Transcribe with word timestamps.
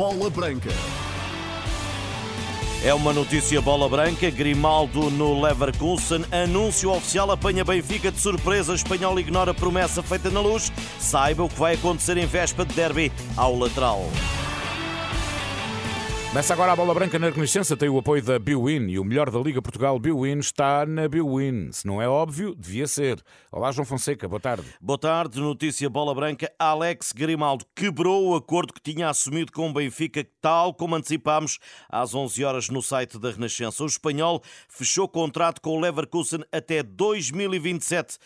Bola 0.00 0.30
Branca. 0.30 0.70
É 2.82 2.94
uma 2.94 3.12
notícia 3.12 3.60
bola 3.60 3.86
branca. 3.86 4.30
Grimaldo 4.30 5.10
no 5.10 5.42
Leverkusen. 5.42 6.24
Anúncio 6.32 6.90
oficial 6.90 7.30
apanha 7.30 7.66
Benfica 7.66 8.10
de 8.10 8.18
surpresa. 8.18 8.74
Espanhol 8.74 9.20
ignora 9.20 9.52
promessa 9.52 10.02
feita 10.02 10.30
na 10.30 10.40
luz. 10.40 10.72
Saiba 10.98 11.44
o 11.44 11.50
que 11.50 11.60
vai 11.60 11.74
acontecer 11.74 12.16
em 12.16 12.24
véspera 12.24 12.66
de 12.66 12.74
derby 12.74 13.12
ao 13.36 13.54
lateral. 13.54 14.08
Começa 16.30 16.52
agora 16.54 16.70
a 16.70 16.76
bola 16.76 16.94
branca 16.94 17.18
na 17.18 17.28
Renascença, 17.28 17.76
tem 17.76 17.88
o 17.88 17.98
apoio 17.98 18.22
da 18.22 18.38
Biwin 18.38 18.88
e 18.88 19.00
o 19.00 19.04
melhor 19.04 19.28
da 19.32 19.40
Liga 19.40 19.60
Portugal 19.60 19.98
Biwin 19.98 20.38
está 20.38 20.86
na 20.86 21.08
Biwin. 21.08 21.72
Se 21.72 21.84
não 21.84 22.00
é 22.00 22.08
óbvio, 22.08 22.54
devia 22.54 22.86
ser. 22.86 23.20
Olá, 23.50 23.72
João 23.72 23.84
Fonseca, 23.84 24.28
boa 24.28 24.38
tarde. 24.38 24.64
Boa 24.80 24.96
tarde, 24.96 25.40
notícia 25.40 25.90
bola 25.90 26.14
branca. 26.14 26.48
Alex 26.56 27.10
Grimaldo 27.10 27.66
quebrou 27.74 28.28
o 28.28 28.36
acordo 28.36 28.72
que 28.72 28.80
tinha 28.80 29.08
assumido 29.08 29.50
com 29.50 29.68
o 29.68 29.72
Benfica, 29.72 30.24
tal 30.40 30.72
como 30.72 30.94
antecipámos 30.94 31.58
às 31.88 32.14
11 32.14 32.44
horas 32.44 32.68
no 32.68 32.80
site 32.80 33.18
da 33.18 33.32
Renascença. 33.32 33.82
O 33.82 33.86
espanhol 33.86 34.40
fechou 34.68 35.08
contrato 35.08 35.60
com 35.60 35.76
o 35.76 35.80
Leverkusen 35.80 36.44
até 36.52 36.80
2027 36.80 38.18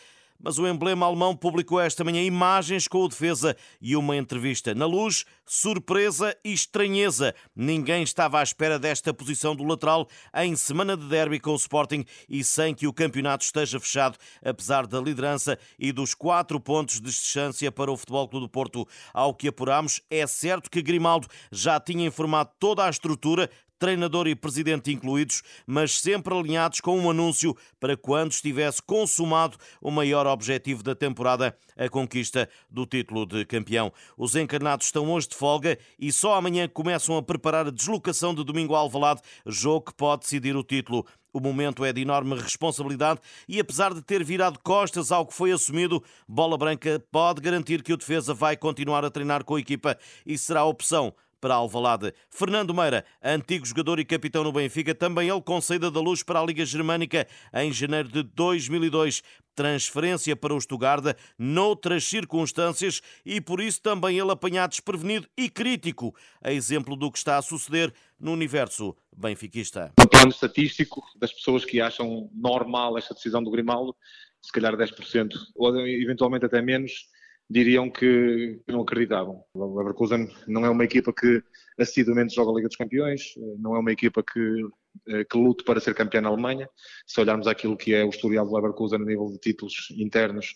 mas 0.45 0.59
o 0.59 0.67
emblema 0.67 1.07
alemão 1.07 1.35
publicou 1.35 1.81
esta 1.81 2.05
manhã 2.05 2.23
imagens 2.23 2.87
com 2.87 2.99
o 2.99 3.09
defesa 3.09 3.57
e 3.81 3.97
uma 3.97 4.15
entrevista. 4.15 4.75
Na 4.75 4.85
luz, 4.85 5.25
surpresa 5.47 6.37
e 6.45 6.53
estranheza. 6.53 7.35
Ninguém 7.55 8.03
estava 8.03 8.41
à 8.41 8.43
espera 8.43 8.79
desta 8.79 9.13
posição 9.13 9.55
do 9.55 9.65
lateral 9.65 10.09
em 10.37 10.57
semana 10.57 10.97
de 10.97 11.07
derby 11.07 11.41
com 11.41 11.53
o 11.53 11.57
Sporting 11.57 12.05
e 12.29 12.43
sem 12.43 12.75
que 12.75 12.87
o 12.87 12.93
campeonato 12.93 13.45
esteja 13.45 13.79
fechado, 13.79 14.19
apesar 14.45 14.87
da 14.87 15.01
liderança 15.01 15.59
e 15.79 15.93
dos 15.93 16.15
quatro 16.15 16.61
pontos 16.61 16.97
de 16.97 17.11
distância 17.11 17.71
para 17.71 17.93
o 17.93 17.97
Futebol 17.97 18.29
Clube 18.29 18.47
do 18.47 18.51
Porto. 18.51 18.87
Ao 19.13 19.35
que 19.35 19.49
apuramos, 19.49 20.01
é 20.11 20.27
certo 20.27 20.71
que 20.71 20.83
Grimaldo 20.83 21.29
já 21.51 21.79
tinha 21.79 22.07
informado 22.07 22.51
toda 22.59 22.85
a 22.85 22.91
estrutura, 22.91 23.51
treinador 23.79 24.27
e 24.27 24.35
presidente 24.35 24.93
incluídos, 24.93 25.43
mas 25.67 26.01
sempre 26.01 26.35
alinhados 26.35 26.81
com 26.81 26.99
um 26.99 27.11
anúncio 27.11 27.57
para 27.79 27.97
quando 27.97 28.33
estivesse 28.33 28.83
consumado 28.83 29.59
o 29.81 29.91
maior 29.91 30.27
objetivo 30.27 30.83
da 30.83 30.95
temporada, 30.95 31.57
a 31.77 31.89
conquista 31.89 32.49
do 32.71 32.87
título 32.87 33.27
de 33.27 33.45
campeão. 33.45 33.93
Os 34.17 34.35
encarnados 34.35 34.87
estão 34.87 35.11
hoje 35.11 35.29
de 35.29 35.35
folga 35.35 35.79
e 35.99 36.13
só 36.13 36.35
amanhã 36.35 36.69
começam 36.69 37.17
a 37.17 37.23
preparar 37.23 37.67
a 37.67 37.71
deslocação 37.71 38.35
de 38.35 38.45
domingo 38.45 38.75
ao 38.75 38.83
Alvalade, 38.83 39.23
jogo 39.47 39.87
que 39.87 39.95
pode 39.95 40.23
decidir 40.23 40.57
o 40.57 40.63
título. 40.63 41.07
O 41.33 41.41
momento 41.41 41.85
é 41.85 41.93
de 41.93 42.03
enorme 42.03 42.37
responsabilidade 42.37 43.21
e, 43.49 43.59
apesar 43.59 43.93
de 43.93 44.01
ter 44.01 44.23
virado 44.23 44.59
costas 44.63 45.11
ao 45.11 45.27
que 45.27 45.35
foi 45.35 45.51
assumido, 45.51 46.03
Bola 46.29 46.57
Branca 46.57 47.05
pode 47.11 47.41
garantir 47.41 47.83
que 47.83 47.93
o 47.93 47.97
defesa 47.97 48.33
vai 48.33 48.57
continuar 48.57 49.05
a 49.05 49.11
treinar 49.11 49.45
com 49.45 49.57
a 49.57 49.61
equipa 49.61 49.99
e 50.25 50.39
será 50.39 50.61
a 50.61 50.65
opção 50.65 51.13
para 51.45 51.57
Alvalade. 51.57 52.15
Fernando 52.31 52.73
Meira, 52.73 53.05
antigo 53.23 53.67
jogador 53.67 53.99
e 53.99 54.05
capitão 54.07 54.43
no 54.43 54.51
Benfica, 54.51 54.95
também 54.95 55.29
ele 55.29 55.43
com 55.43 55.61
saída 55.61 55.91
da 55.91 56.01
luz 56.01 56.23
para 56.23 56.41
a 56.41 56.47
Liga 56.47 56.65
Germânica 56.65 57.29
em 57.53 57.71
janeiro 57.71 58.09
de 58.09 58.23
2002 58.23 59.21
transferência 59.55 60.35
para 60.35 60.55
o 60.55 60.59
Estugarda 60.59 61.15
noutras 61.39 62.05
circunstâncias 62.05 63.03
e 63.27 63.43
por 63.43 63.61
isso 63.61 63.83
também 63.83 64.19
ele 64.19 64.31
apanhado 64.31 64.71
desprevenido 64.71 65.29
e 65.37 65.51
crítico, 65.51 66.17
a 66.43 66.51
exemplo 66.51 66.97
do 66.97 67.13
que 67.13 67.19
está 67.19 67.37
a 67.37 67.43
suceder 67.43 67.93
no 68.19 68.33
universo 68.33 68.97
benfiquista. 69.15 69.93
No 70.01 70.09
plano 70.09 70.31
estatístico, 70.31 71.05
das 71.15 71.31
pessoas 71.31 71.63
que 71.63 71.79
acham 71.79 72.31
normal 72.33 72.97
esta 72.97 73.13
decisão 73.13 73.45
do 73.45 73.51
Grimaldo, 73.51 73.95
se 74.41 74.51
calhar 74.51 74.75
10%, 74.75 75.29
ou 75.55 75.79
eventualmente 75.87 76.47
até 76.47 76.63
menos, 76.63 77.07
diriam 77.49 77.91
que 77.91 78.61
não 78.67 78.83
acreditavam. 78.83 79.45
O 79.53 79.79
Leverkusen 79.79 80.29
não 80.47 80.65
é 80.65 80.71
uma 80.71 80.85
equipa 80.85 81.13
que 81.13 81.43
assiduamente 81.79 82.35
joga 82.35 82.51
a 82.51 82.55
Liga 82.55 82.69
dos 82.69 82.77
Campeões, 82.77 83.35
não 83.59 83.75
é 83.77 83.79
uma 83.79 83.93
equipa 83.93 84.23
que, 84.23 84.63
eh, 85.09 85.25
que 85.25 85.37
lute 85.37 85.65
para 85.65 85.81
ser 85.81 85.95
campeã 85.95 86.21
na 86.21 86.29
Alemanha. 86.29 86.69
Se 87.07 87.21
olharmos 87.21 87.47
aquilo 87.47 87.77
que 87.77 87.95
é 87.95 88.05
o 88.05 88.09
historial 88.09 88.47
do 88.47 88.55
Leverkusen 88.55 89.03
a 89.03 89.05
nível 89.05 89.27
de 89.27 89.39
títulos 89.39 89.89
internos, 89.97 90.55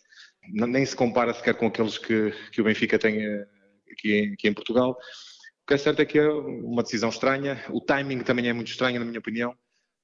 nem 0.50 0.84
se 0.84 0.96
compara 0.96 1.34
sequer 1.34 1.54
com 1.54 1.66
aqueles 1.66 1.98
que, 1.98 2.32
que 2.52 2.60
o 2.60 2.64
Benfica 2.64 2.98
tem 2.98 3.22
eh, 3.22 3.46
aqui, 3.92 4.32
aqui 4.32 4.48
em 4.48 4.54
Portugal. 4.54 4.92
O 4.92 5.66
que 5.66 5.74
é 5.74 5.78
certo 5.78 6.00
é 6.00 6.06
que 6.06 6.18
é 6.18 6.28
uma 6.28 6.82
decisão 6.82 7.10
estranha, 7.10 7.62
o 7.70 7.80
timing 7.80 8.20
também 8.20 8.48
é 8.48 8.52
muito 8.52 8.68
estranho, 8.70 8.98
na 8.98 9.04
minha 9.04 9.18
opinião. 9.18 9.54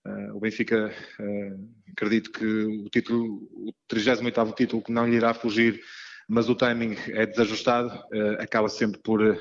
Uh, 0.06 0.37
o 0.37 0.41
Benfica, 0.41 0.94
uh, 1.19 1.71
acredito 1.91 2.31
que 2.31 2.44
o 2.44 2.91
título, 2.91 3.49
o 3.53 3.73
38º 3.91 4.55
título 4.55 4.83
que 4.83 4.93
não 4.93 5.09
lhe 5.09 5.17
irá 5.17 5.33
fugir 5.33 5.81
mas 6.29 6.49
o 6.49 6.55
timing 6.55 6.97
é 7.09 7.27
desajustado, 7.27 7.89
uh, 7.89 8.41
acaba 8.41 8.69
sempre 8.69 9.01
por 9.01 9.21
uh, 9.21 9.37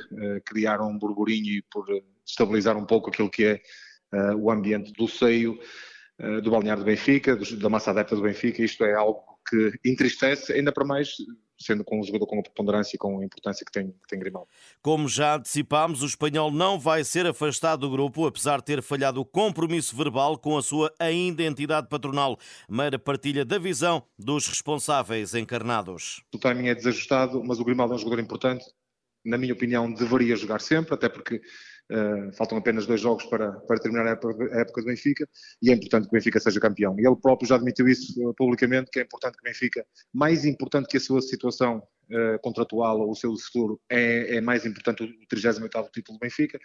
criar 0.45 0.81
um 0.81 0.97
burburinho 0.97 1.51
e 1.51 1.61
por 1.71 1.85
estabilizar 2.25 2.77
um 2.77 2.85
pouco 2.85 3.09
aquilo 3.09 3.29
que 3.29 3.45
é 3.45 3.61
o 4.37 4.51
ambiente 4.51 4.93
do 4.93 5.07
seio 5.07 5.59
do 6.43 6.51
balneário 6.51 6.83
do 6.83 6.85
Benfica, 6.85 7.35
da 7.35 7.67
massa 7.67 7.89
adepta 7.89 8.15
do 8.15 8.21
Benfica. 8.21 8.63
Isto 8.63 8.85
é 8.85 8.93
algo 8.93 9.23
que 9.49 9.71
entristece, 9.83 10.53
ainda 10.53 10.71
para 10.71 10.85
mais 10.85 11.15
sendo 11.63 11.83
com 11.83 11.99
um 11.99 12.03
jogador 12.03 12.25
com 12.27 12.39
a 12.39 12.43
preponderância 12.43 12.95
e 12.95 12.99
com 12.99 13.19
a 13.19 13.25
importância 13.25 13.65
que 13.65 13.71
tem, 13.71 13.91
que 13.91 14.07
tem 14.07 14.19
Grimaldo. 14.19 14.47
Como 14.81 15.07
já 15.07 15.35
antecipámos, 15.35 16.03
o 16.03 16.05
espanhol 16.05 16.51
não 16.51 16.79
vai 16.79 17.03
ser 17.03 17.25
afastado 17.25 17.81
do 17.81 17.89
grupo, 17.89 18.25
apesar 18.25 18.57
de 18.57 18.65
ter 18.65 18.81
falhado 18.81 19.21
o 19.21 19.25
compromisso 19.25 19.95
verbal 19.95 20.37
com 20.37 20.57
a 20.57 20.61
sua 20.61 20.93
ainda 20.99 21.43
entidade 21.43 21.87
patronal. 21.87 22.37
Meira 22.69 22.99
partilha 22.99 23.45
da 23.45 23.57
visão 23.57 24.03
dos 24.17 24.47
responsáveis 24.47 25.33
encarnados. 25.33 26.23
O 26.33 26.37
timing 26.37 26.67
é 26.67 26.75
desajustado, 26.75 27.43
mas 27.43 27.59
o 27.59 27.65
Grimaldo 27.65 27.93
é 27.93 27.95
um 27.95 27.99
jogador 27.99 28.21
importante. 28.21 28.65
Na 29.25 29.37
minha 29.37 29.53
opinião, 29.53 29.91
deveria 29.91 30.35
jogar 30.35 30.59
sempre, 30.59 30.93
até 30.93 31.07
porque 31.07 31.41
Uh, 31.91 32.31
faltam 32.33 32.57
apenas 32.57 32.85
dois 32.85 33.01
jogos 33.01 33.25
para, 33.25 33.51
para 33.51 33.77
terminar 33.77 34.07
a 34.07 34.11
época, 34.11 34.55
a 34.55 34.61
época, 34.61 34.81
do 34.81 34.87
Benfica 34.87 35.27
e 35.61 35.69
é 35.69 35.73
importante 35.73 36.05
que 36.05 36.09
o 36.09 36.17
Benfica 36.17 36.39
seja 36.39 36.59
campeão. 36.59 36.95
E 36.97 37.05
ele 37.05 37.15
próprio 37.15 37.47
já 37.47 37.55
admitiu 37.55 37.87
isso 37.87 38.13
uh, 38.27 38.33
publicamente, 38.35 38.89
que 38.89 38.99
é 38.99 39.03
importante 39.03 39.35
que 39.35 39.41
o 39.41 39.51
Benfica, 39.51 39.85
mais 40.13 40.45
importante 40.45 40.87
que 40.87 40.97
a 40.97 40.99
sua 40.99 41.21
situação 41.21 41.83
uh, 42.09 42.39
contratual 42.41 43.01
ou 43.01 43.11
o 43.11 43.15
seu 43.15 43.35
futuro, 43.35 43.81
é, 43.89 44.37
é 44.37 44.41
mais 44.41 44.65
importante 44.65 45.03
o 45.03 45.07
38º 45.27 45.89
título 45.91 46.17
do 46.17 46.21
Benfica. 46.21 46.57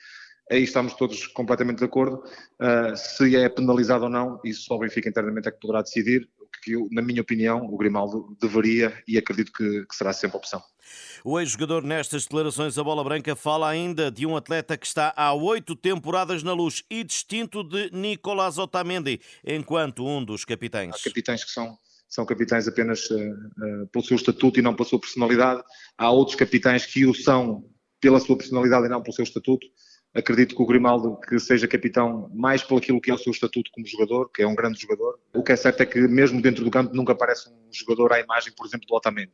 Aí 0.50 0.62
estamos 0.62 0.94
todos 0.94 1.26
completamente 1.26 1.78
de 1.78 1.84
acordo. 1.84 2.22
se 2.96 3.36
é 3.36 3.50
penalizado 3.50 4.04
ou 4.04 4.10
não, 4.10 4.40
isso 4.42 4.62
só 4.62 4.76
o 4.76 4.78
Benfica 4.78 5.06
internamente 5.06 5.46
é 5.46 5.50
que 5.50 5.60
poderá 5.60 5.82
decidir 5.82 6.26
que, 6.62 6.72
eu, 6.72 6.88
na 6.90 7.02
minha 7.02 7.22
opinião, 7.22 7.64
o 7.64 7.76
Grimaldo 7.76 8.36
deveria 8.40 8.92
e 9.06 9.16
acredito 9.16 9.52
que, 9.52 9.86
que 9.86 9.94
será 9.94 10.12
sempre 10.12 10.36
a 10.36 10.38
opção. 10.38 10.62
O 11.24 11.38
ex-jogador, 11.38 11.82
nestas 11.82 12.24
declarações 12.24 12.78
a 12.78 12.84
bola 12.84 13.04
branca, 13.04 13.34
fala 13.36 13.68
ainda 13.68 14.10
de 14.10 14.24
um 14.26 14.36
atleta 14.36 14.76
que 14.76 14.86
está 14.86 15.12
há 15.16 15.32
oito 15.34 15.74
temporadas 15.76 16.42
na 16.42 16.52
luz 16.52 16.84
e 16.90 17.04
distinto 17.04 17.62
de 17.62 17.90
Nicolás 17.92 18.58
Otamendi, 18.58 19.20
enquanto 19.44 20.06
um 20.06 20.24
dos 20.24 20.44
capitães. 20.44 20.94
Há 20.94 21.04
capitães 21.04 21.44
que 21.44 21.50
são 21.50 21.76
são 22.08 22.24
capitães 22.24 22.66
apenas 22.66 23.10
uh, 23.10 23.16
uh, 23.20 23.86
pelo 23.92 24.02
seu 24.02 24.16
estatuto 24.16 24.58
e 24.58 24.62
não 24.62 24.74
pela 24.74 24.88
sua 24.88 24.98
personalidade. 24.98 25.62
Há 25.96 26.10
outros 26.10 26.36
capitães 26.36 26.86
que 26.86 27.04
o 27.04 27.14
são 27.14 27.62
pela 28.00 28.18
sua 28.18 28.36
personalidade 28.36 28.86
e 28.86 28.88
não 28.88 29.02
pelo 29.02 29.14
seu 29.14 29.24
estatuto. 29.24 29.66
Acredito 30.14 30.56
que 30.56 30.62
o 30.62 30.66
Grimaldo 30.66 31.18
que 31.20 31.38
seja 31.38 31.68
capitão 31.68 32.30
mais 32.34 32.62
pelo 32.62 32.80
aquilo 32.80 33.00
que 33.00 33.10
é 33.10 33.14
o 33.14 33.18
seu 33.18 33.30
estatuto 33.30 33.70
como 33.72 33.86
jogador, 33.86 34.30
que 34.30 34.42
é 34.42 34.46
um 34.46 34.54
grande 34.54 34.80
jogador. 34.80 35.18
O 35.34 35.42
que 35.42 35.52
é 35.52 35.56
certo 35.56 35.82
é 35.82 35.86
que 35.86 36.00
mesmo 36.00 36.40
dentro 36.40 36.64
do 36.64 36.70
campo 36.70 36.94
nunca 36.94 37.12
aparece 37.12 37.48
um 37.48 37.72
jogador 37.72 38.12
à 38.12 38.20
imagem, 38.20 38.52
por 38.56 38.66
exemplo, 38.66 38.86
do 38.86 38.94
Otamendi 38.94 39.32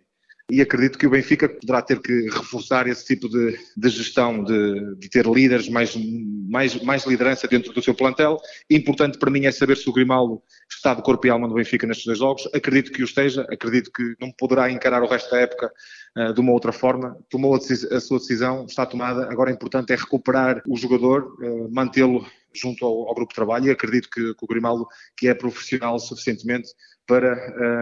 e 0.51 0.61
acredito 0.61 0.99
que 0.99 1.07
o 1.07 1.11
Benfica 1.11 1.49
poderá 1.49 1.81
ter 1.81 2.01
que 2.01 2.29
reforçar 2.29 2.87
esse 2.87 3.05
tipo 3.07 3.29
de, 3.29 3.59
de 3.75 3.89
gestão, 3.89 4.45
de, 4.45 4.95
de, 4.97 5.09
ter 5.09 5.27
líderes, 5.27 5.71
mais, 5.71 5.97
mais, 5.97 6.81
mais 6.83 7.07
liderança 7.07 7.49
dentro 7.49 7.73
do 7.73 7.83
seu 7.83 7.95
plantel. 7.95 8.39
Importante 8.71 9.19
para 9.19 9.31
mim 9.31 9.47
é 9.47 9.53
saber 9.53 9.77
se 9.77 9.89
o 9.89 9.93
Grimaldo 9.93 10.43
está 10.71 10.93
de 10.93 11.03
corpo 11.03 11.27
e 11.27 11.31
alma 11.31 11.49
do 11.49 11.55
Benfica 11.55 11.87
nestes 11.87 12.05
dois 12.05 12.19
jogos. 12.19 12.47
Acredito 12.53 12.93
que 12.93 13.03
o 13.03 13.07
esteja, 13.07 13.47
acredito 13.51 13.91
que 13.91 14.15
não 14.21 14.31
poderá 14.33 14.71
encarar 14.71 15.03
o 15.03 15.09
resto 15.09 15.31
da 15.31 15.41
época 15.41 15.73
uh, 16.19 16.35
de 16.35 16.41
uma 16.41 16.53
outra 16.53 16.73
forma. 16.73 17.17
Tomou 17.31 17.55
a, 17.55 17.59
a, 17.59 18.01
sua 18.01 18.19
decisão, 18.19 18.67
está 18.67 18.85
tomada. 18.85 19.31
Agora 19.31 19.51
é 19.51 19.55
importante 19.55 19.95
é 19.95 19.97
recuperar 19.97 20.63
o 20.69 20.77
jogador, 20.77 21.37
uh, 21.41 21.73
mantê-lo 21.73 22.27
junto 22.55 22.85
ao, 22.85 23.09
ao, 23.09 23.15
grupo 23.15 23.33
de 23.33 23.37
trabalho 23.37 23.67
e 23.67 23.71
acredito 23.71 24.09
que, 24.11 24.35
que, 24.35 24.45
o 24.45 24.47
Grimaldo, 24.47 24.87
que 25.17 25.29
é 25.29 25.35
profissional 25.35 25.99
suficientemente 25.99 26.69
para 27.07 27.35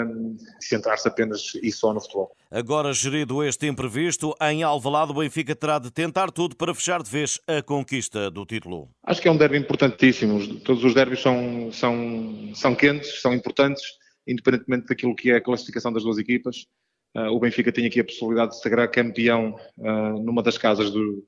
um, 0.08 0.36
centrar-se 0.60 1.06
apenas 1.06 1.52
e 1.62 1.70
só 1.70 1.94
no 1.94 2.00
futebol. 2.00 2.34
Agora 2.50 2.92
gerido 2.92 3.42
este 3.44 3.66
imprevisto, 3.66 4.34
em 4.40 4.62
Alvalade 4.62 5.12
o 5.12 5.14
Benfica 5.14 5.54
terá 5.54 5.78
de 5.78 5.90
tentar 5.90 6.30
tudo 6.30 6.56
para 6.56 6.74
fechar 6.74 7.02
de 7.02 7.10
vez 7.10 7.40
a 7.46 7.62
conquista 7.62 8.30
do 8.30 8.44
título. 8.44 8.88
Acho 9.04 9.22
que 9.22 9.28
é 9.28 9.30
um 9.30 9.36
derby 9.36 9.58
importantíssimo. 9.58 10.60
Todos 10.60 10.82
os 10.84 10.94
derbys 10.94 11.20
são, 11.20 11.70
são, 11.72 12.52
são 12.54 12.74
quentes, 12.74 13.20
são 13.20 13.32
importantes, 13.32 13.82
independentemente 14.26 14.86
daquilo 14.86 15.14
que 15.14 15.30
é 15.30 15.36
a 15.36 15.40
classificação 15.40 15.92
das 15.92 16.02
duas 16.02 16.18
equipas. 16.18 16.66
Uh, 17.14 17.28
o 17.28 17.38
Benfica 17.38 17.70
tem 17.70 17.86
aqui 17.86 18.00
a 18.00 18.04
possibilidade 18.04 18.50
de 18.50 18.56
se 18.56 18.62
sagrar 18.62 18.90
campeão 18.90 19.54
uh, 19.76 20.22
numa 20.22 20.42
das 20.42 20.56
casas 20.56 20.90
do, 20.90 21.22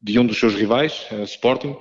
de 0.00 0.18
um 0.18 0.26
dos 0.26 0.38
seus 0.38 0.54
rivais, 0.54 1.06
uh, 1.10 1.22
Sporting, 1.22 1.76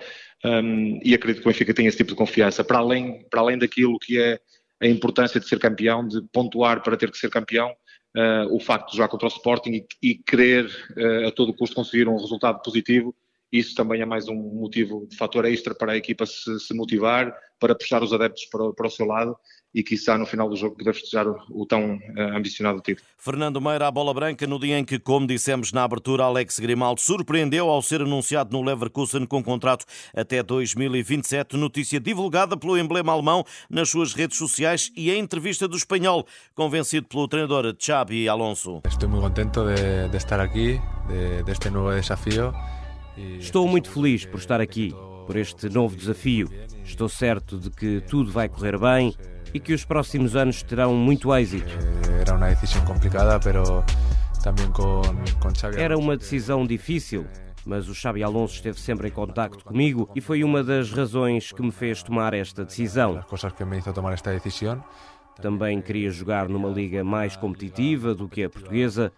um, 0.45 0.99
e 1.03 1.13
acredito 1.13 1.41
que 1.41 1.47
o 1.47 1.51
Benfica 1.51 1.73
tem 1.73 1.87
esse 1.87 1.97
tipo 1.97 2.11
de 2.11 2.15
confiança, 2.15 2.63
para 2.63 2.79
além, 2.79 3.25
para 3.29 3.41
além 3.41 3.57
daquilo 3.57 3.97
que 3.99 4.19
é 4.19 4.39
a 4.81 4.87
importância 4.87 5.39
de 5.39 5.47
ser 5.47 5.59
campeão, 5.59 6.05
de 6.05 6.21
pontuar 6.33 6.83
para 6.83 6.97
ter 6.97 7.09
que 7.09 7.17
ser 7.17 7.29
campeão, 7.29 7.69
uh, 8.17 8.53
o 8.53 8.59
facto 8.59 8.91
de 8.91 8.97
jogar 8.97 9.07
contra 9.07 9.27
o 9.27 9.31
Sporting 9.31 9.71
e, 9.71 9.85
e 10.01 10.15
querer 10.15 10.65
uh, 10.65 11.27
a 11.27 11.31
todo 11.31 11.53
custo 11.53 11.75
conseguir 11.75 12.07
um 12.07 12.17
resultado 12.17 12.61
positivo 12.61 13.15
isso 13.53 13.75
também 13.75 14.01
é 14.01 14.05
mais 14.05 14.27
um 14.27 14.33
motivo, 14.33 15.05
de 15.07 15.15
fator 15.15 15.45
extra 15.45 15.75
para 15.75 15.91
a 15.91 15.97
equipa 15.97 16.25
se, 16.25 16.59
se 16.59 16.73
motivar, 16.73 17.31
para 17.59 17.75
puxar 17.75 18.01
os 18.01 18.11
adeptos 18.11 18.45
para, 18.45 18.73
para 18.73 18.87
o 18.87 18.89
seu 18.89 19.05
lado 19.05 19.37
e 19.73 19.83
que 19.83 19.93
está 19.93 20.17
no 20.17 20.25
final 20.25 20.49
do 20.49 20.55
jogo 20.55 20.75
poder 20.75 20.93
festejar 20.93 21.27
o, 21.27 21.37
o 21.51 21.65
tão 21.65 21.95
uh, 21.95 22.35
ambicionado 22.35 22.81
título. 22.81 23.07
Fernando 23.17 23.61
Meira, 23.61 23.87
a 23.87 23.91
bola 23.91 24.11
branca, 24.13 24.45
no 24.47 24.59
dia 24.59 24.77
em 24.77 24.83
que, 24.83 24.97
como 24.99 25.27
dissemos 25.27 25.71
na 25.71 25.83
abertura, 25.83 26.23
Alex 26.23 26.59
Grimaldo 26.59 26.99
surpreendeu 26.99 27.69
ao 27.69 27.81
ser 27.81 28.01
anunciado 28.01 28.55
no 28.55 28.63
Leverkusen 28.63 29.25
com 29.25 29.43
contrato 29.43 29.85
até 30.15 30.41
2027, 30.41 31.55
notícia 31.55 31.99
divulgada 31.99 32.57
pelo 32.57 32.77
emblema 32.77 33.13
alemão 33.13 33.43
nas 33.69 33.89
suas 33.89 34.13
redes 34.13 34.37
sociais 34.37 34.91
e 34.95 35.11
em 35.11 35.19
entrevista 35.19 35.67
do 35.67 35.77
espanhol, 35.77 36.25
convencido 36.55 37.07
pelo 37.07 37.27
treinador 37.27 37.75
Xabi 37.77 38.27
Alonso. 38.27 38.81
Estou 38.87 39.07
muito 39.07 39.23
contente 39.23 39.59
de, 39.59 40.09
de 40.09 40.17
estar 40.17 40.39
aqui, 40.39 40.79
de, 41.07 41.43
deste 41.43 41.69
novo 41.69 41.91
desafio. 41.91 42.51
Estou 43.17 43.67
muito 43.67 43.89
feliz 43.91 44.25
por 44.25 44.39
estar 44.39 44.59
aqui, 44.59 44.93
por 45.27 45.35
este 45.35 45.69
novo 45.69 45.95
desafio. 45.95 46.49
Estou 46.83 47.07
certo 47.07 47.57
de 47.57 47.69
que 47.69 48.01
tudo 48.01 48.31
vai 48.31 48.49
correr 48.49 48.77
bem 48.77 49.13
e 49.53 49.59
que 49.59 49.73
os 49.73 49.85
próximos 49.85 50.35
anos 50.35 50.63
terão 50.63 50.95
muito 50.95 51.33
êxito. 51.35 51.77
Era 52.19 52.35
uma 52.35 52.49
decisão 52.49 52.83
complicada, 52.85 53.39
mas 53.45 54.43
também 54.43 54.67
com, 54.71 55.01
com. 55.39 55.77
Era 55.77 55.97
uma 55.97 56.17
decisão 56.17 56.65
difícil, 56.65 57.25
mas 57.65 57.87
o 57.87 57.93
Xabi 57.93 58.23
Alonso 58.23 58.55
esteve 58.55 58.79
sempre 58.79 59.07
em 59.07 59.11
contacto 59.11 59.63
comigo 59.63 60.09
e 60.15 60.21
foi 60.21 60.43
uma 60.43 60.63
das 60.63 60.91
razões 60.91 61.51
que 61.51 61.61
me 61.61 61.71
fez 61.71 62.01
tomar 62.01 62.33
esta 62.33 62.65
decisão. 62.65 63.17
As 63.17 63.25
coisas 63.25 63.53
que 63.53 63.63
me 63.63 63.77
hizo 63.77 63.93
tomar 63.93 64.13
esta 64.13 64.31
decisão. 64.31 64.83
Também 65.41 65.81
queria 65.81 66.11
jogar 66.11 66.47
numa 66.47 66.69
liga 66.69 67.03
mais 67.03 67.35
competitiva 67.35 68.13
do 68.13 68.29
que 68.29 68.43
a 68.43 68.49
portuguesa 68.49 69.11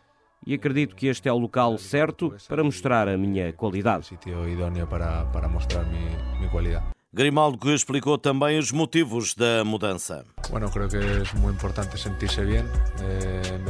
e 0.46 0.54
acredito 0.54 0.96
que 0.96 1.08
este 1.08 1.28
é 1.28 1.34
o 1.34 1.38
local 1.38 1.78
certo 1.78 2.36
para 2.48 2.64
mostrar 2.64 3.08
a 3.08 3.18
minha 3.18 3.54
qualidade. 3.54 4.08
Sítio 4.08 4.48
idóneo 4.48 4.88
para, 4.88 5.26
para 5.26 5.48
mostrar 5.48 5.84
minha 5.86 6.50
qualidade. 6.50 6.96
Grimaldo 7.16 7.58
que 7.58 7.74
explicou 7.74 8.18
também 8.18 8.60
os 8.60 8.74
motivos 8.74 9.34
da 9.34 9.64
mudança. 9.64 10.26
Bueno, 10.50 10.70
creo 10.70 10.90
que 10.90 10.98
é 10.98 11.40
muito 11.40 11.56
importante 11.56 11.98
sentir-se 11.98 12.42
bem. 12.42 12.58
Eh. 12.58 13.66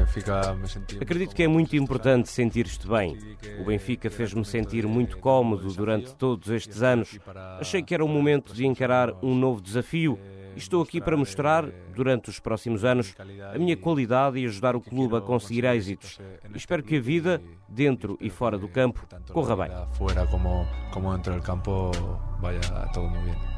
Acredito 0.99 1.35
que 1.35 1.43
é 1.43 1.47
muito 1.47 1.75
importante 1.75 2.27
sentir-te 2.27 2.87
bem. 2.87 3.15
O 3.59 3.65
Benfica 3.65 4.09
fez-me 4.09 4.43
sentir 4.43 4.87
muito 4.87 5.19
cómodo 5.19 5.71
durante 5.73 6.15
todos 6.15 6.49
estes 6.49 6.81
anos. 6.81 7.19
Achei 7.59 7.83
que 7.83 7.93
era 7.93 8.03
o 8.03 8.07
momento 8.07 8.51
de 8.51 8.65
encarar 8.65 9.13
um 9.23 9.35
novo 9.35 9.61
desafio 9.61 10.17
estou 10.55 10.81
aqui 10.81 11.01
para 11.01 11.17
mostrar, 11.17 11.65
durante 11.93 12.29
os 12.29 12.39
próximos 12.39 12.83
anos, 12.83 13.13
a 13.53 13.57
minha 13.57 13.75
qualidade 13.75 14.39
e 14.39 14.45
ajudar 14.45 14.75
o 14.75 14.81
clube 14.81 15.15
a 15.15 15.21
conseguir 15.21 15.65
êxitos. 15.65 16.19
E 16.53 16.57
espero 16.57 16.83
que 16.83 16.97
a 16.97 17.01
vida, 17.01 17.41
dentro 17.67 18.17
e 18.21 18.29
fora 18.29 18.57
do 18.57 18.67
campo, 18.67 19.05
corra 19.31 19.55
bem. 19.55 19.71
Fora 19.93 20.25
como, 20.27 20.65
como 20.91 21.11
dentro 21.13 21.35
do 21.35 21.41
campo, 21.41 21.91
vaya 22.39 22.59
todo 22.93 23.09
muito 23.09 23.25
bem. 23.25 23.55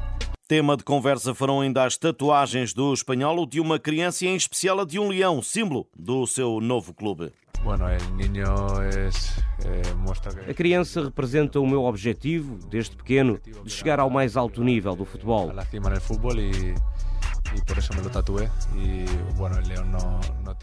Tema 0.48 0.78
de 0.78 0.82
conversa 0.82 1.34
foram 1.34 1.60
ainda 1.60 1.84
as 1.84 1.98
tatuagens 1.98 2.72
do 2.72 2.94
espanhol, 2.94 3.44
de 3.44 3.60
uma 3.60 3.78
criança 3.78 4.24
e 4.24 4.28
em 4.28 4.34
especial 4.34 4.80
a 4.80 4.84
de 4.86 4.98
um 4.98 5.08
leão, 5.08 5.42
símbolo 5.42 5.86
do 5.94 6.26
seu 6.26 6.58
novo 6.58 6.94
clube. 6.94 7.30
A 10.48 10.54
criança 10.54 11.04
representa 11.04 11.60
o 11.60 11.66
meu 11.66 11.84
objetivo, 11.84 12.58
desde 12.68 12.96
pequeno, 12.96 13.38
de 13.64 13.70
chegar 13.70 14.00
ao 14.00 14.08
mais 14.08 14.36
alto 14.36 14.62
nível 14.62 14.94
do 14.94 15.04
futebol. 15.04 15.52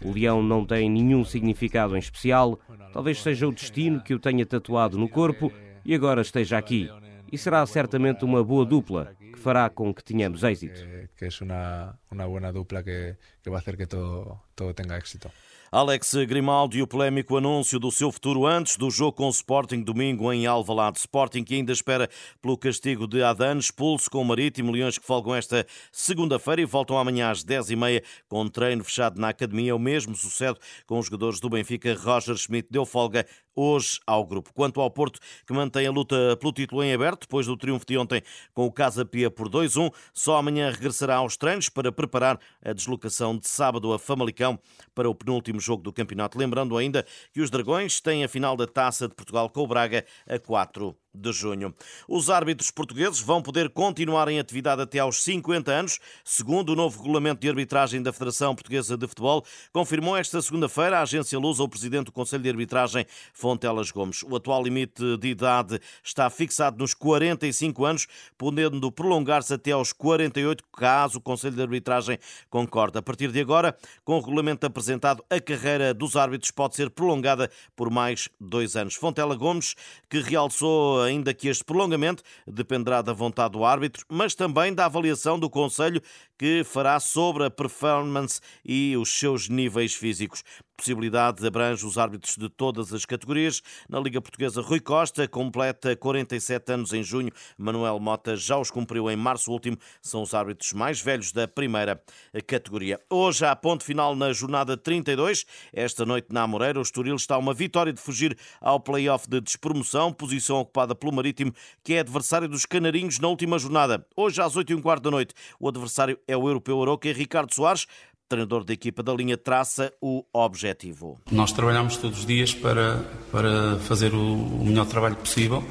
O 0.04 0.12
leão 0.12 0.42
não 0.42 0.64
tem 0.64 0.88
nenhum 0.90 1.24
significado 1.24 1.96
em 1.96 1.98
especial, 1.98 2.58
talvez 2.92 3.22
seja 3.22 3.46
o 3.46 3.52
destino 3.52 4.00
que 4.00 4.14
o 4.14 4.18
tenha 4.18 4.46
tatuado 4.46 4.96
no 4.96 5.08
corpo 5.08 5.52
e 5.84 5.94
agora 5.94 6.22
esteja 6.22 6.58
aqui. 6.58 6.90
E 7.30 7.36
será 7.36 7.66
certamente 7.66 8.24
uma 8.24 8.42
boa 8.42 8.64
dupla 8.64 9.14
que 9.18 9.38
fará 9.38 9.68
com 9.68 9.92
que 9.92 10.02
tenhamos 10.02 10.42
êxito. 10.44 10.80
Que 11.16 11.24
é 11.24 11.28
uma, 11.42 12.26
boa 12.26 12.52
dupla 12.52 12.82
que, 12.82 13.16
vai 13.44 13.60
fazer 13.60 13.76
que 13.76 13.86
todo 13.86 14.74
tenha 14.74 14.96
êxito. 14.96 15.30
Alex 15.70 16.14
Grimaldo 16.26 16.76
e 16.76 16.82
o 16.82 16.86
polémico 16.86 17.36
anúncio 17.36 17.78
do 17.78 17.90
seu 17.90 18.12
futuro 18.12 18.46
antes 18.46 18.76
do 18.76 18.90
jogo 18.90 19.12
com 19.12 19.26
o 19.26 19.30
Sporting 19.30 19.82
domingo 19.82 20.32
em 20.32 20.46
Alvalade. 20.46 20.98
Sporting 20.98 21.42
que 21.42 21.54
ainda 21.54 21.72
espera 21.72 22.08
pelo 22.40 22.56
castigo 22.56 23.06
de 23.06 23.22
Adan, 23.22 23.58
expulso 23.58 24.10
com 24.10 24.22
o 24.22 24.24
Marítimo, 24.24 24.70
Leões 24.70 24.98
que 24.98 25.06
folgam 25.06 25.34
esta 25.34 25.66
segunda-feira 25.90 26.60
e 26.62 26.64
voltam 26.64 26.96
amanhã 26.96 27.30
às 27.30 27.44
10h30 27.44 28.02
com 28.28 28.48
treino 28.48 28.84
fechado 28.84 29.20
na 29.20 29.30
academia. 29.30 29.74
O 29.74 29.78
mesmo 29.78 30.14
sucede 30.14 30.58
com 30.86 30.98
os 30.98 31.06
jogadores 31.06 31.40
do 31.40 31.50
Benfica. 31.50 31.94
Roger 31.94 32.36
Schmidt 32.36 32.68
deu 32.70 32.86
folga 32.86 33.26
hoje 33.56 33.98
ao 34.06 34.24
grupo. 34.24 34.52
Quanto 34.52 34.80
ao 34.80 34.90
Porto, 34.90 35.18
que 35.46 35.52
mantém 35.52 35.86
a 35.86 35.90
luta 35.90 36.36
pelo 36.36 36.52
título 36.52 36.84
em 36.84 36.92
aberto, 36.92 37.22
depois 37.22 37.46
do 37.46 37.56
triunfo 37.56 37.86
de 37.86 37.96
ontem 37.96 38.22
com 38.52 38.66
o 38.66 38.70
Casa 38.70 39.04
Pia 39.04 39.30
por 39.30 39.48
2-1, 39.48 39.90
só 40.12 40.36
amanhã 40.36 40.70
regressará 40.70 41.16
aos 41.16 41.36
treinos 41.36 41.68
para 41.68 41.90
preparar 41.90 42.38
a 42.62 42.72
deslocação 42.72 43.36
de 43.36 43.48
sábado 43.48 43.92
a 43.92 43.98
Famalicão 43.98 44.58
para 44.94 45.08
o 45.08 45.14
penúltimo 45.14 45.58
jogo 45.58 45.82
do 45.82 45.92
campeonato. 45.92 46.38
Lembrando 46.38 46.76
ainda 46.76 47.04
que 47.32 47.40
os 47.40 47.50
Dragões 47.50 48.00
têm 48.00 48.22
a 48.22 48.28
final 48.28 48.56
da 48.56 48.66
Taça 48.66 49.08
de 49.08 49.14
Portugal 49.14 49.48
com 49.48 49.62
o 49.62 49.66
Braga 49.66 50.04
a 50.28 50.38
4 50.38 50.94
de 51.16 51.32
junho. 51.32 51.74
Os 52.08 52.30
árbitros 52.30 52.70
portugueses 52.70 53.20
vão 53.20 53.42
poder 53.42 53.70
continuar 53.70 54.28
em 54.28 54.38
atividade 54.38 54.82
até 54.82 54.98
aos 54.98 55.22
50 55.22 55.70
anos, 55.70 55.98
segundo 56.24 56.70
o 56.70 56.76
novo 56.76 56.98
regulamento 56.98 57.40
de 57.40 57.48
arbitragem 57.48 58.02
da 58.02 58.12
Federação 58.12 58.54
Portuguesa 58.54 58.96
de 58.96 59.06
Futebol, 59.06 59.44
confirmou 59.72 60.16
esta 60.16 60.40
segunda-feira 60.40 60.98
a 60.98 61.02
agência 61.02 61.38
Lusa 61.38 61.62
o 61.62 61.68
presidente 61.68 62.06
do 62.06 62.12
Conselho 62.12 62.42
de 62.42 62.50
Arbitragem, 62.50 63.06
Fontelas 63.32 63.90
Gomes. 63.90 64.22
O 64.22 64.36
atual 64.36 64.62
limite 64.62 65.16
de 65.16 65.28
idade 65.28 65.80
está 66.02 66.28
fixado 66.30 66.78
nos 66.78 66.94
45 66.94 67.84
anos, 67.84 68.06
podendo 68.36 68.90
prolongar-se 68.92 69.54
até 69.54 69.72
aos 69.72 69.92
48, 69.92 70.64
caso 70.72 71.18
o 71.18 71.20
Conselho 71.20 71.56
de 71.56 71.62
Arbitragem 71.62 72.18
concorde. 72.50 72.98
A 72.98 73.02
partir 73.02 73.30
de 73.30 73.40
agora, 73.40 73.76
com 74.04 74.16
o 74.16 74.20
regulamento 74.20 74.66
apresentado, 74.66 75.24
a 75.30 75.40
carreira 75.40 75.92
dos 75.92 76.16
árbitros 76.16 76.50
pode 76.50 76.76
ser 76.76 76.90
prolongada 76.90 77.50
por 77.74 77.90
mais 77.90 78.28
dois 78.40 78.76
anos. 78.76 78.94
Fontela 78.94 79.34
Gomes, 79.34 79.74
que 80.08 80.20
realçou 80.20 81.05
ainda 81.06 81.32
que 81.32 81.48
este 81.48 81.64
prolongamento 81.64 82.22
dependerá 82.46 83.00
da 83.00 83.12
vontade 83.12 83.52
do 83.52 83.64
árbitro, 83.64 84.04
mas 84.08 84.34
também 84.34 84.74
da 84.74 84.84
avaliação 84.84 85.38
do 85.38 85.48
Conselho 85.48 86.02
que 86.38 86.62
fará 86.64 87.00
sobre 87.00 87.44
a 87.44 87.50
performance 87.50 88.40
e 88.64 88.96
os 88.96 89.10
seus 89.10 89.48
níveis 89.48 89.94
físicos. 89.94 90.42
Possibilidade 90.76 91.46
abrange 91.46 91.86
os 91.86 91.96
árbitros 91.96 92.36
de 92.36 92.50
todas 92.50 92.92
as 92.92 93.06
categorias. 93.06 93.62
Na 93.88 93.98
Liga 93.98 94.20
Portuguesa, 94.20 94.60
Rui 94.60 94.78
Costa 94.78 95.26
completa 95.26 95.96
47 95.96 96.70
anos 96.70 96.92
em 96.92 97.02
junho. 97.02 97.32
Manuel 97.56 97.98
Mota 97.98 98.36
já 98.36 98.58
os 98.58 98.70
cumpriu 98.70 99.10
em 99.10 99.16
março 99.16 99.50
último. 99.50 99.78
São 100.02 100.20
os 100.20 100.34
árbitros 100.34 100.74
mais 100.74 101.00
velhos 101.00 101.32
da 101.32 101.48
primeira 101.48 102.02
categoria. 102.46 103.00
Hoje 103.08 103.46
há 103.46 103.56
ponto 103.56 103.84
final 103.84 104.14
na 104.14 104.34
jornada 104.34 104.76
32. 104.76 105.46
Esta 105.72 106.04
noite 106.04 106.28
na 106.30 106.42
Amoreira, 106.42 106.78
o 106.78 106.82
Estoril 106.82 107.16
está 107.16 107.38
uma 107.38 107.54
vitória 107.54 107.92
de 107.92 108.00
fugir 108.00 108.36
ao 108.60 108.78
play-off 108.78 109.26
de 109.30 109.40
despromoção, 109.40 110.12
posição 110.12 110.58
ocupada 110.58 110.94
pelo 110.94 111.12
Marítimo, 111.12 111.54
que 111.82 111.94
é 111.94 112.00
adversário 112.00 112.48
dos 112.48 112.66
Canarinhos 112.66 113.18
na 113.18 113.28
última 113.28 113.58
jornada. 113.58 114.06
Hoje 114.14 114.42
às 114.42 114.54
8 114.54 114.74
h 114.74 114.82
quarto 114.82 115.04
da 115.04 115.10
noite, 115.10 115.34
o 115.58 115.68
adversário 115.68 116.18
é 116.26 116.36
o 116.36 116.48
europeu 116.48 116.80
Aroca 116.82 117.08
e 117.08 117.12
Ricardo 117.12 117.54
Soares 117.54 117.86
treinador 118.28 118.64
da 118.64 118.72
equipa 118.72 119.02
da 119.02 119.14
linha 119.14 119.36
traça 119.36 119.92
o 120.00 120.24
objetivo. 120.32 121.20
Nós 121.30 121.52
trabalhamos 121.52 121.96
todos 121.96 122.20
os 122.20 122.26
dias 122.26 122.52
para, 122.52 123.04
para 123.30 123.78
fazer 123.80 124.12
o, 124.14 124.34
o 124.34 124.64
melhor 124.64 124.86
trabalho 124.86 125.16
possível 125.16 125.62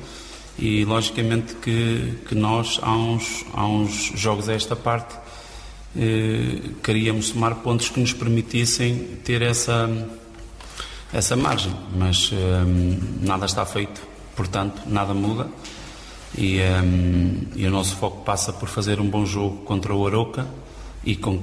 e 0.58 0.86
logicamente 0.86 1.56
que, 1.56 2.18
que 2.28 2.36
nós 2.36 2.80
há 2.82 2.96
uns, 2.96 3.46
há 3.54 3.66
uns 3.66 4.12
jogos 4.16 4.48
a 4.48 4.54
esta 4.54 4.76
parte 4.76 5.16
eh, 5.98 6.62
queríamos 6.84 7.28
somar 7.28 7.56
pontos 7.56 7.90
que 7.90 8.00
nos 8.00 8.14
permitissem 8.14 9.18
ter 9.24 9.42
essa, 9.42 9.90
essa 11.12 11.36
margem, 11.36 11.74
mas 11.94 12.32
eh, 12.32 13.26
nada 13.26 13.46
está 13.46 13.66
feito, 13.66 14.02
portanto 14.36 14.82
nada 14.88 15.14
muda 15.14 15.50
e, 16.38 16.60
eh, 16.60 16.82
e 17.56 17.66
o 17.66 17.72
nosso 17.72 17.96
foco 17.96 18.24
passa 18.24 18.52
por 18.54 18.70
fazer 18.70 19.00
um 19.00 19.10
bom 19.10 19.26
jogo 19.26 19.58
contra 19.64 19.94
o 19.94 20.06
Aroca 20.06 20.48
e, 21.04 21.16
com, 21.16 21.42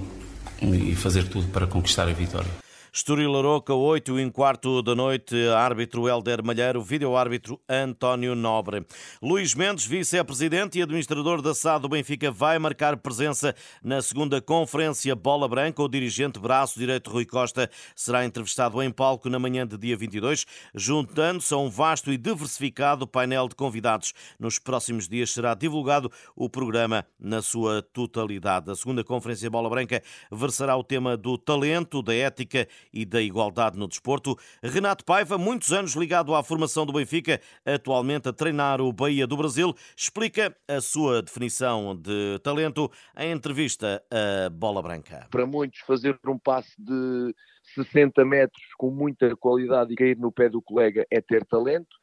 e 0.61 0.95
fazer 0.95 1.29
tudo 1.29 1.49
para 1.49 1.67
conquistar 1.67 2.09
a 2.09 2.13
vitória. 2.13 2.62
Estoril 2.95 3.35
Aroca, 3.35 3.73
8 3.73 4.21
e 4.21 4.25
um 4.27 4.31
quarto 4.31 4.83
da 4.83 4.95
noite, 4.95 5.35
árbitro 5.57 6.07
Helder 6.07 6.45
Malheiro, 6.45 6.83
vídeo-árbitro 6.83 7.59
António 7.67 8.35
Nobre. 8.35 8.85
Luís 9.23 9.55
Mendes, 9.55 9.87
vice-presidente 9.87 10.79
e 10.79 10.83
administrador 10.83 11.41
da 11.41 11.55
SAD 11.55 11.81
do 11.81 11.89
Benfica, 11.89 12.31
vai 12.31 12.59
marcar 12.59 12.99
presença 12.99 13.55
na 13.83 14.03
segunda 14.03 14.43
conferência 14.43 15.17
Bola 15.17 15.49
Branca. 15.49 15.83
O 15.83 15.89
dirigente 15.89 16.39
braço 16.39 16.79
direito 16.79 17.11
Rui 17.11 17.25
Costa 17.25 17.71
será 17.97 18.27
entrevistado 18.27 18.83
em 18.83 18.91
palco 18.91 19.31
na 19.31 19.39
manhã 19.39 19.67
de 19.67 19.79
dia 19.79 19.97
22, 19.97 20.45
juntando-se 20.75 21.55
a 21.55 21.57
um 21.57 21.71
vasto 21.71 22.13
e 22.13 22.19
diversificado 22.19 23.07
painel 23.07 23.49
de 23.49 23.55
convidados. 23.55 24.13
Nos 24.39 24.59
próximos 24.59 25.09
dias 25.09 25.31
será 25.31 25.55
divulgado 25.55 26.13
o 26.37 26.47
programa 26.47 27.07
na 27.19 27.41
sua 27.41 27.81
totalidade. 27.81 28.71
A 28.71 28.77
segunda 28.77 29.03
conferência 29.03 29.49
Bola 29.49 29.71
Branca 29.71 30.03
versará 30.31 30.77
o 30.77 30.85
tema 30.85 31.17
do 31.17 31.39
talento, 31.39 32.03
da 32.03 32.15
ética 32.15 32.69
e 32.93 33.05
da 33.05 33.21
igualdade 33.21 33.79
no 33.79 33.89
desporto. 33.89 34.37
Renato 34.63 35.05
Paiva, 35.05 35.37
muitos 35.37 35.73
anos 35.73 35.95
ligado 35.95 36.35
à 36.35 36.43
formação 36.43 36.87
do 36.87 36.93
Benfica, 36.93 37.41
atualmente 37.65 38.29
a 38.29 38.33
treinar 38.33 38.81
o 38.81 38.93
Bahia 38.93 39.27
do 39.27 39.37
Brasil, 39.37 39.75
explica 39.97 40.57
a 40.67 40.81
sua 40.81 41.23
definição 41.23 41.97
de 41.97 42.39
talento 42.43 42.91
em 43.17 43.33
entrevista 43.33 44.03
a 44.11 44.49
Bola 44.51 44.83
Branca. 44.83 45.27
Para 45.31 45.47
muitos, 45.47 45.81
fazer 45.81 46.19
um 46.27 46.39
passe 46.39 46.73
de 46.79 47.35
60 47.75 48.25
metros 48.25 48.63
com 48.79 48.91
muita 48.91 49.37
qualidade 49.37 49.93
e 49.93 49.97
cair 49.97 50.17
no 50.17 50.33
pé 50.33 50.49
do 50.49 50.63
colega 50.63 51.07
é 51.11 51.21
ter 51.21 51.45
talento 51.45 52.03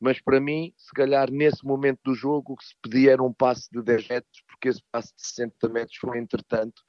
mas 0.00 0.20
para 0.20 0.40
mim, 0.40 0.72
se 0.76 0.92
calhar 0.92 1.30
nesse 1.30 1.64
momento 1.64 2.00
do 2.04 2.14
jogo, 2.14 2.52
o 2.52 2.56
que 2.56 2.64
se 2.64 2.74
pedia 2.80 3.12
era 3.12 3.22
um 3.22 3.32
passe 3.32 3.68
de 3.70 3.82
10 3.82 4.08
metros, 4.08 4.42
porque 4.46 4.68
esse 4.68 4.82
passe 4.92 5.14
de 5.14 5.26
60 5.26 5.68
metros 5.68 5.96
foi, 5.98 6.18
entretanto, 6.18 6.80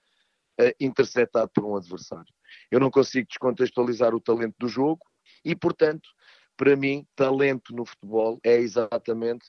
uh, 0.62 0.72
interceptado 0.80 1.50
por 1.54 1.66
um 1.66 1.76
adversário. 1.76 2.32
Eu 2.72 2.79
não 2.79 2.91
consigo 2.91 3.27
descontextualizar 3.27 4.13
o 4.13 4.22
talento 4.22 4.56
do 4.60 4.68
jogo 4.68 5.01
e, 5.44 5.56
portanto, 5.56 6.10
para 6.58 6.75
mim, 6.75 7.06
talento 7.15 7.74
no 7.74 7.86
futebol 7.86 8.39
é 8.44 8.58
exatamente 8.58 9.46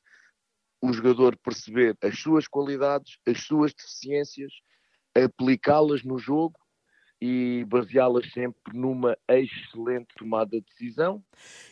o 0.80 0.92
jogador 0.92 1.36
perceber 1.36 1.96
as 2.02 2.18
suas 2.18 2.46
qualidades, 2.46 3.18
as 3.26 3.40
suas 3.42 3.74
deficiências, 3.74 4.52
aplicá-las 5.14 6.02
no 6.04 6.18
jogo 6.18 6.58
e 7.20 7.64
baseá-las 7.68 8.32
sempre 8.32 8.72
numa 8.72 9.16
excelente 9.28 10.08
tomada 10.16 10.58
de 10.58 10.64
decisão. 10.70 11.22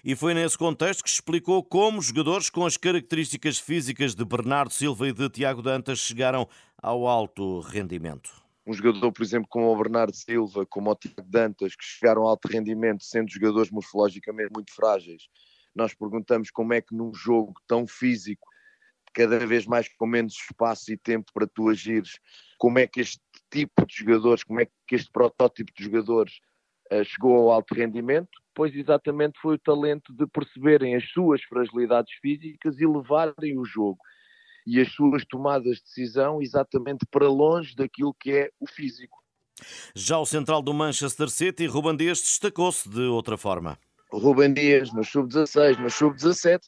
E 0.04 0.14
foi 0.14 0.34
nesse 0.34 0.58
contexto 0.58 1.02
que 1.02 1.08
explicou 1.08 1.64
como 1.64 2.02
jogadores 2.02 2.50
com 2.50 2.66
as 2.66 2.76
características 2.76 3.58
físicas 3.58 4.14
de 4.14 4.24
Bernardo 4.24 4.72
Silva 4.72 5.08
e 5.08 5.12
de 5.12 5.30
Tiago 5.30 5.62
Dantas 5.62 6.00
chegaram 6.00 6.46
ao 6.82 7.06
alto 7.06 7.60
rendimento. 7.60 8.47
Um 8.68 8.74
jogador, 8.74 9.10
por 9.10 9.22
exemplo, 9.22 9.48
como 9.48 9.72
o 9.72 9.76
Bernardo 9.78 10.14
Silva, 10.14 10.66
como 10.66 10.90
o 10.90 10.94
Tiago 10.94 11.22
Dantas, 11.26 11.74
que 11.74 11.82
chegaram 11.82 12.20
ao 12.20 12.28
alto 12.28 12.48
rendimento 12.48 13.02
sendo 13.02 13.30
jogadores 13.30 13.70
morfologicamente 13.70 14.50
muito 14.52 14.74
frágeis, 14.74 15.22
nós 15.74 15.94
perguntamos 15.94 16.50
como 16.50 16.74
é 16.74 16.82
que 16.82 16.94
num 16.94 17.14
jogo 17.14 17.54
tão 17.66 17.86
físico, 17.86 18.46
cada 19.14 19.38
vez 19.46 19.64
mais 19.64 19.88
com 19.96 20.06
menos 20.06 20.34
espaço 20.34 20.92
e 20.92 20.98
tempo 20.98 21.32
para 21.32 21.46
tu 21.46 21.70
agires, 21.70 22.18
como 22.58 22.78
é 22.78 22.86
que 22.86 23.00
este 23.00 23.18
tipo 23.50 23.86
de 23.86 23.94
jogadores, 23.94 24.44
como 24.44 24.60
é 24.60 24.66
que 24.86 24.94
este 24.94 25.10
protótipo 25.10 25.72
de 25.74 25.84
jogadores 25.84 26.34
uh, 26.92 27.02
chegou 27.02 27.38
ao 27.38 27.50
alto 27.50 27.74
rendimento, 27.74 28.28
pois 28.54 28.74
exatamente 28.74 29.40
foi 29.40 29.54
o 29.54 29.58
talento 29.58 30.12
de 30.12 30.26
perceberem 30.26 30.94
as 30.94 31.08
suas 31.08 31.42
fragilidades 31.44 32.12
físicas 32.20 32.78
e 32.78 32.86
levarem 32.86 33.58
o 33.58 33.64
jogo 33.64 33.98
e 34.68 34.80
as 34.80 34.92
suas 34.92 35.24
tomadas 35.24 35.78
de 35.78 35.84
decisão 35.84 36.42
exatamente 36.42 37.06
para 37.10 37.26
longe 37.26 37.74
daquilo 37.74 38.12
que 38.12 38.32
é 38.32 38.50
o 38.60 38.66
físico. 38.66 39.16
Já 39.94 40.18
o 40.18 40.26
central 40.26 40.60
do 40.60 40.74
Manchester 40.74 41.30
City, 41.30 41.66
Ruben 41.66 41.96
Dias, 41.96 42.20
destacou-se 42.20 42.86
de 42.88 43.00
outra 43.00 43.38
forma. 43.38 43.78
Ruben 44.12 44.52
Dias, 44.52 44.92
no 44.92 45.02
sub-16, 45.02 45.78
no 45.78 45.90
sub-17, 45.90 46.60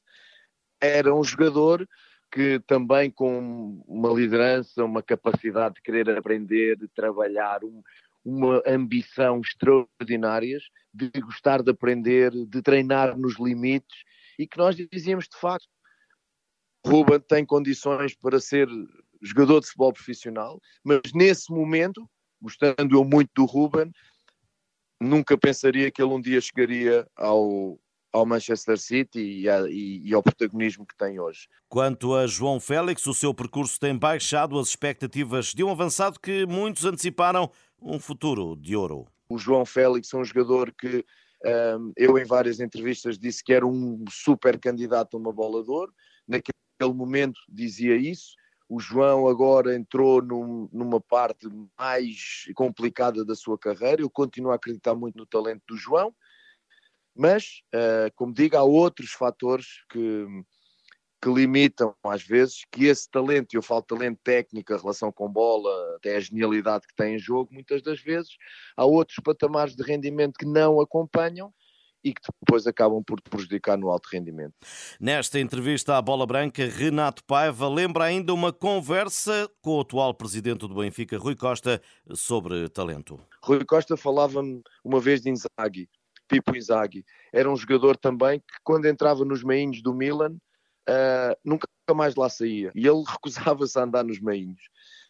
era 0.81 1.15
um 1.15 1.23
jogador 1.23 1.87
que 2.33 2.59
também 2.67 3.11
com 3.11 3.83
uma 3.87 4.09
liderança, 4.11 4.83
uma 4.85 5.03
capacidade 5.03 5.75
de 5.75 5.83
querer 5.83 6.09
aprender, 6.17 6.77
de 6.77 6.89
trabalhar, 6.89 7.63
um, 7.65 7.83
uma 8.25 8.63
ambição 8.67 9.41
extraordinárias, 9.41 10.63
de 10.93 11.11
gostar 11.21 11.63
de 11.63 11.71
aprender, 11.71 12.31
de 12.31 12.63
treinar 12.63 13.17
nos 13.17 13.39
limites 13.39 14.05
e 14.39 14.47
que 14.47 14.57
nós 14.57 14.75
dizíamos 14.75 15.27
de 15.29 15.37
facto, 15.37 15.69
Ruben 16.87 17.21
tem 17.21 17.45
condições 17.45 18.15
para 18.15 18.41
ser 18.41 18.69
jogador 19.23 19.61
de 19.61 19.67
futebol 19.67 19.93
profissional, 19.93 20.61
mas 20.83 21.01
nesse 21.15 21.53
momento, 21.53 22.09
gostando 22.41 22.97
eu 22.97 23.05
muito 23.05 23.31
do 23.35 23.45
Ruben, 23.45 23.93
nunca 25.01 25.37
pensaria 25.37 25.91
que 25.91 26.03
ele 26.03 26.13
um 26.13 26.21
dia 26.21 26.41
chegaria 26.41 27.07
ao, 27.17 27.79
ao 28.13 28.27
Manchester 28.27 28.79
City 28.79 29.21
e, 29.21 29.49
a, 29.49 29.69
e, 29.69 30.09
e, 30.09 30.15
ao 30.15 30.23
protagonismo 30.23 30.87
que 30.87 30.97
tem 30.97 31.21
hoje. 31.21 31.49
Quanto 31.69 32.15
a 32.15 32.27
João 32.27 32.59
Félix, 32.59 33.07
o 33.07 33.15
seu 33.15 33.33
percurso 33.35 33.79
tem 33.79 33.97
baixado 33.97 34.59
as 34.59 34.69
expectativas 34.69 35.55
de 35.55 35.63
um 35.63 35.71
avançado 35.71 36.19
que 36.19 36.47
muitos 36.47 36.85
anteciparam 36.85 37.51
um 37.81 37.99
futuro 37.99 38.57
de 38.57 38.77
ouro. 38.77 39.07
O 39.29 39.39
João 39.39 39.65
Félix 39.65 40.13
é 40.13 40.17
um 40.17 40.25
jogador 40.25 40.73
que 40.73 41.05
um, 41.45 41.93
eu 41.97 42.19
em 42.19 42.25
várias 42.25 42.61
entrevistas 42.61 43.19
disse 43.19 43.43
que 43.43 43.53
era 43.53 43.67
um 43.67 44.05
super 44.11 44.59
candidato 44.59 45.17
a 45.17 45.21
uma 45.21 45.33
bola 45.33 45.63
de 45.63 45.71
ouro. 45.71 45.93
Naquele 46.29 46.59
momento 46.89 47.39
dizia 47.49 47.97
isso. 47.97 48.35
O 48.69 48.79
João 48.79 49.27
agora 49.27 49.75
entrou 49.75 50.23
num, 50.23 50.69
numa 50.73 51.01
parte 51.01 51.49
mais 51.79 52.45
complicada 52.55 53.25
da 53.25 53.35
sua 53.35 53.59
carreira. 53.59 54.01
Eu 54.01 54.11
continuo 54.11 54.53
a 54.53 54.55
acreditar 54.55 54.95
muito 54.95 55.17
no 55.17 55.27
talento 55.27 55.63
do 55.69 55.77
João 55.77 56.15
mas, 57.15 57.63
uh, 57.75 58.11
como 58.17 58.33
digo, 58.33 58.57
há 58.57 58.63
outros 58.63 59.11
fatores 59.11 59.67
que, 59.91 60.27
que 61.23 61.29
limitam, 61.29 61.95
às 62.05 62.23
vezes, 62.23 62.65
que 62.71 62.87
esse 62.87 63.11
talento, 63.11 63.55
eu 63.55 63.63
falo 63.63 63.83
talento 63.83 64.19
técnico, 64.23 64.73
a 64.73 64.79
relação 64.79 65.13
com 65.13 65.29
bola, 65.29 65.71
até 65.97 66.17
a 66.17 66.21
genialidade 66.21 66.87
que 66.87 66.95
tem 66.95 67.17
em 67.17 67.19
jogo, 67.19 67.53
muitas 67.53 67.83
das 67.83 68.01
vezes, 68.01 68.31
há 68.77 68.85
outros 68.85 69.19
patamares 69.23 69.75
de 69.75 69.83
rendimento 69.83 70.39
que 70.39 70.47
não 70.47 70.81
acompanham 70.81 71.53
e 72.03 72.13
que 72.15 72.21
depois 72.41 72.67
acabam 72.67 73.03
por 73.03 73.21
prejudicar 73.21 73.77
no 73.77 73.91
alto 73.91 74.09
rendimento. 74.11 74.55
Nesta 74.99 75.39
entrevista 75.39 75.97
à 75.97 76.03
Bola 76.03 76.27
Branca, 76.27 76.65
Renato 76.67 77.23
Paiva 77.25 77.69
lembra 77.69 78.05
ainda 78.05 78.33
uma 78.33 78.53
conversa 78.53 79.51
com 79.61 79.77
o 79.77 79.81
atual 79.81 80.15
presidente 80.15 80.67
do 80.67 80.75
Benfica, 80.75 81.19
Rui 81.19 81.37
Costa, 81.37 81.81
sobre 82.15 82.69
talento. 82.69 83.21
Rui 83.43 83.65
Costa 83.65 83.97
falava-me 83.97 84.63
uma 84.85 85.01
vez 85.01 85.21
de 85.21 85.31
Inzaghi, 85.31 85.89
Pipo 86.27 86.57
Inzaghi. 86.57 87.05
Era 87.33 87.51
um 87.51 87.57
jogador 87.57 87.97
também 87.97 88.41
que, 88.41 88.59
quando 88.65 88.87
entrava 88.87 89.25
nos 89.25 89.43
meinhos 89.43 89.83
do 89.83 89.95
Milan, 89.95 90.37
uh, 90.89 91.37
nunca 91.45 91.67
mais 91.95 92.15
lá 92.15 92.29
saía. 92.29 92.73
E 92.75 92.87
ele 92.87 93.03
recusava-se 93.07 93.79
a 93.79 93.83
andar 93.83 94.05
nos 94.05 94.21
meinhos. 94.21 94.61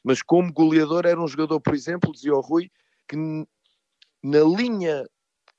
Mas 0.03 0.23
como 0.23 0.53
goleador 0.53 1.07
era 1.07 1.21
um 1.21 1.29
jogador, 1.29 1.61
por 1.61 1.75
exemplo, 1.75 2.13
dizia 2.13 2.35
o 2.35 2.41
Rui, 2.41 2.71
que 3.07 3.17
na 4.23 4.41
linha 4.41 5.05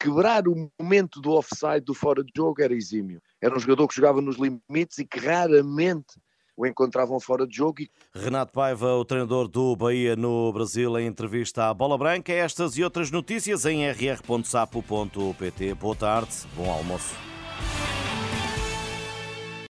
quebrar 0.02 0.48
o 0.48 0.72
momento 0.80 1.22
do 1.22 1.32
offside, 1.32 1.82
do 1.82 1.94
fora 1.94 2.24
de 2.24 2.32
jogo, 2.36 2.62
era 2.62 2.74
exímio. 2.74 3.22
Era 3.40 3.56
um 3.56 3.60
jogador 3.60 3.88
que 3.88 3.96
jogava 3.96 4.20
nos 4.22 4.38
limites 4.38 4.98
e 4.98 5.06
que 5.06 5.20
raramente 5.20 6.20
o 6.58 6.66
encontravam 6.66 7.20
fora 7.20 7.46
de 7.48 7.56
jogo. 7.56 7.84
Renato 8.14 8.52
Paiva, 8.52 8.96
o 8.96 9.06
treinador 9.06 9.48
do 9.48 9.76
Bahia 9.76 10.16
no 10.16 10.52
Brasil, 10.52 10.98
em 11.00 11.08
entrevista 11.08 11.70
à 11.70 11.74
Bola 11.74 11.98
Branca. 11.98 12.34
Estas 12.34 12.78
e 12.78 12.84
outras 12.84 13.12
notícias 13.12 13.66
em 13.66 13.90
rr.sapo.pt. 13.90 15.74
Boa 15.76 15.96
tarde, 15.96 16.32
bom 16.56 16.70
almoço. 16.72 17.16